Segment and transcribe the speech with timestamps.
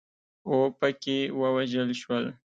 [0.49, 2.25] اوپکي ووژل شول.